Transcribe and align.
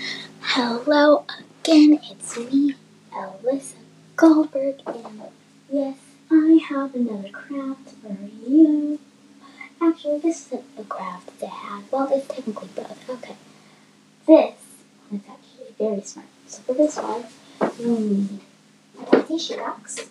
Hello 0.00 1.24
again, 1.62 2.00
it's 2.10 2.38
me, 2.38 2.74
Alyssa 3.12 3.74
Goldberg, 4.16 4.80
and 4.86 5.22
yes, 5.70 5.98
I 6.30 6.58
have 6.68 6.94
another 6.94 7.28
craft 7.28 7.90
for 8.02 8.16
you. 8.48 8.98
Actually, 9.80 10.18
this 10.20 10.46
isn't 10.46 10.64
a 10.78 10.84
craft 10.84 11.38
that 11.40 11.46
I 11.46 11.54
had. 11.54 11.84
Well, 11.90 12.08
it's 12.12 12.26
technically 12.28 12.68
both. 12.74 13.10
Okay. 13.10 13.36
This 14.26 14.54
one 15.08 15.20
is 15.20 15.30
actually 15.30 15.74
very 15.78 16.00
smart. 16.02 16.26
So 16.46 16.62
for 16.62 16.74
this 16.74 16.96
one, 16.96 17.24
you'll 17.78 18.00
need 18.00 18.40
a 19.12 19.22
tissue 19.22 19.56
box, 19.56 20.08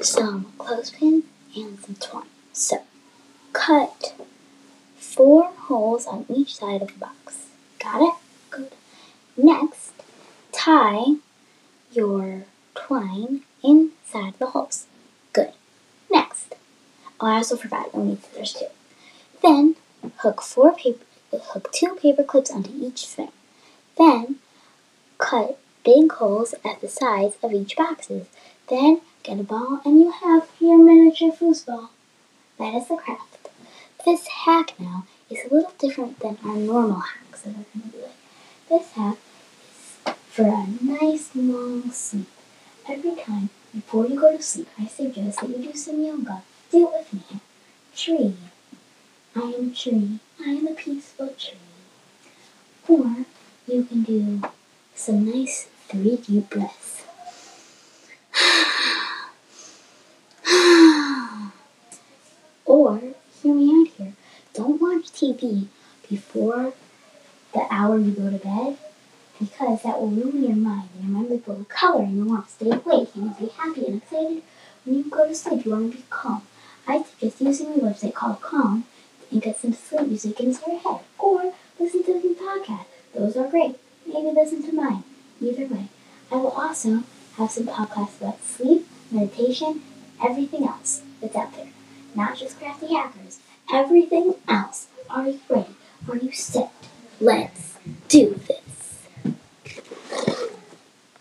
some 0.00 0.52
clothespins, 0.56 1.24
and 1.54 1.78
some 1.80 1.96
twine. 1.96 2.24
So, 2.52 2.82
cut 3.52 3.99
four 5.20 5.50
holes 5.68 6.06
on 6.06 6.24
each 6.30 6.56
side 6.56 6.80
of 6.80 6.88
the 6.88 6.98
box. 6.98 7.48
Got 7.78 8.00
it? 8.00 8.14
Good. 8.48 8.72
Next, 9.36 9.92
tie 10.50 11.16
your 11.92 12.44
twine 12.74 13.42
inside 13.62 14.32
the 14.38 14.46
holes. 14.46 14.86
Good. 15.34 15.52
Next, 16.10 16.54
oh, 17.20 17.26
I 17.26 17.34
also 17.34 17.56
forgot 17.58 17.90
oh, 17.92 17.98
you'll 17.98 18.06
need 18.06 18.24
scissors 18.24 18.54
too. 18.54 18.66
Then, 19.42 19.76
hook 20.20 20.40
four 20.40 20.72
paper, 20.74 21.04
hook 21.30 21.70
two 21.70 21.98
paper 22.00 22.24
clips 22.24 22.50
onto 22.50 22.70
each 22.74 23.06
string. 23.06 23.32
Then, 23.98 24.36
cut 25.18 25.58
big 25.84 26.12
holes 26.12 26.54
at 26.64 26.80
the 26.80 26.88
sides 26.88 27.36
of 27.42 27.52
each 27.52 27.76
boxes. 27.76 28.26
Then, 28.70 29.02
get 29.22 29.38
a 29.38 29.42
ball 29.42 29.82
and 29.84 30.00
you 30.00 30.12
have 30.12 30.48
your 30.58 30.82
miniature 30.82 31.30
foosball. 31.30 31.90
That 32.58 32.72
is 32.72 32.88
the 32.88 32.96
craft. 32.96 33.29
This 34.04 34.26
hack 34.26 34.74
now 34.78 35.04
is 35.28 35.38
a 35.44 35.54
little 35.54 35.72
different 35.78 36.18
than 36.20 36.38
our 36.44 36.56
normal 36.56 37.00
hacks 37.00 37.42
that 37.42 37.54
we're 37.56 37.64
going 37.74 37.90
to 37.90 37.98
do. 37.98 38.04
This 38.68 38.92
hack 38.92 39.18
is 40.06 40.14
for 40.30 40.46
a 40.46 40.66
nice 40.82 41.30
long 41.34 41.90
sleep. 41.90 42.28
Every 42.88 43.14
time 43.16 43.50
before 43.74 44.06
you 44.06 44.18
go 44.18 44.36
to 44.36 44.42
sleep, 44.42 44.68
I 44.78 44.86
suggest 44.86 45.40
that 45.40 45.50
you 45.50 45.58
do 45.58 45.74
some 45.74 46.02
yoga. 46.02 46.42
Do 46.70 46.88
it 46.88 46.92
with 46.92 47.12
me. 47.12 47.40
Tree. 47.94 48.34
I 49.36 49.40
am 49.40 49.70
a 49.70 49.74
tree. 49.74 50.18
I 50.40 50.50
am 50.50 50.66
a 50.66 50.74
peaceful 50.74 51.34
tree. 51.38 51.58
Or 52.88 53.26
you 53.66 53.84
can 53.84 54.02
do 54.02 54.42
some 54.94 55.30
nice 55.30 55.68
three 55.88 56.16
deep 56.16 56.48
breaths. 56.48 57.02
or 62.64 63.00
hear 63.42 63.54
me 63.54 63.70
out 63.80 63.88
here. 63.96 64.12
Don't 64.52 64.80
watch 64.80 65.09
TV 65.20 65.66
before 66.08 66.72
the 67.52 67.66
hour 67.70 67.98
you 67.98 68.12
go 68.12 68.30
to 68.30 68.38
bed 68.38 68.78
because 69.38 69.82
that 69.82 70.00
will 70.00 70.08
ruin 70.08 70.42
your 70.42 70.56
mind 70.56 70.88
and 70.94 71.04
your 71.04 71.12
mind 71.12 71.30
will 71.30 71.38
full 71.40 71.60
of 71.60 71.68
color 71.68 72.02
and 72.02 72.16
you 72.16 72.24
want 72.24 72.46
to 72.46 72.52
stay 72.52 72.70
awake 72.70 73.08
and 73.14 73.38
be 73.38 73.48
happy 73.48 73.86
and 73.86 74.02
excited. 74.02 74.42
When 74.84 74.96
you 74.96 75.04
go 75.10 75.28
to 75.28 75.34
sleep, 75.34 75.64
you 75.66 75.72
want 75.72 75.92
to 75.92 75.98
be 75.98 76.04
calm. 76.08 76.42
I 76.86 77.02
suggest 77.02 77.40
using 77.40 77.66
a 77.68 77.78
website 77.78 78.14
called 78.14 78.40
Calm 78.40 78.84
and 79.30 79.42
get 79.42 79.60
some 79.60 79.74
sleep 79.74 80.08
music 80.08 80.40
into 80.40 80.60
your 80.66 80.80
head 80.80 81.00
or 81.18 81.52
listen 81.78 82.02
to 82.04 82.20
some 82.20 82.34
podcasts. 82.36 82.86
Those 83.14 83.36
are 83.36 83.48
great. 83.48 83.76
Maybe 84.06 84.30
listen 84.30 84.62
to 84.62 84.72
mine. 84.74 85.04
Either 85.40 85.66
way. 85.66 85.88
I 86.32 86.36
will 86.36 86.50
also 86.52 87.02
have 87.36 87.50
some 87.50 87.66
podcasts 87.66 88.20
about 88.20 88.42
sleep, 88.42 88.86
meditation, 89.10 89.82
everything 90.22 90.64
else 90.64 91.02
that's 91.20 91.36
out 91.36 91.54
there. 91.54 91.68
Not 92.14 92.38
just 92.38 92.58
crafty 92.58 92.94
hackers. 92.94 93.38
Everything 93.72 94.34
else. 94.48 94.88
Are 95.12 95.28
you 95.28 95.40
ready? 95.48 95.74
Are 96.08 96.16
you 96.16 96.30
set? 96.32 96.72
Let's 97.20 97.76
do 98.08 98.40
this. 98.46 98.69